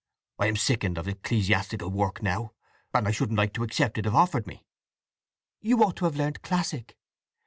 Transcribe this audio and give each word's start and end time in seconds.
I 0.39 0.47
am 0.47 0.55
sickened 0.55 0.97
of 0.97 1.07
ecclesiastical 1.07 1.91
work 1.91 2.23
now; 2.23 2.53
and 2.91 3.07
I 3.07 3.11
shouldn't 3.11 3.37
like 3.37 3.53
to 3.53 3.61
accept 3.61 3.99
it, 3.99 4.07
if 4.07 4.15
offered 4.15 4.47
me!" 4.47 4.65
"You 5.61 5.83
ought 5.83 5.97
to 5.97 6.05
have 6.05 6.15
learnt 6.17 6.41
classic. 6.41 6.97